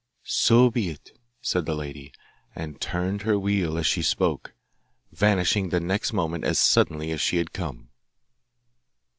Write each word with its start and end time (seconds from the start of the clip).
'So 0.23 0.71
be 0.71 0.89
it,' 0.89 1.15
said 1.43 1.67
the 1.67 1.75
lady, 1.75 2.11
and 2.55 2.81
turned 2.81 3.21
her 3.21 3.37
wheel 3.37 3.77
as 3.77 3.85
she 3.85 4.01
spoke, 4.01 4.53
vanishing 5.11 5.69
the 5.69 5.79
next 5.79 6.11
moment 6.11 6.43
as 6.43 6.57
suddenly 6.57 7.11
as 7.11 7.21
she 7.21 7.37
had 7.37 7.53
come. 7.53 7.89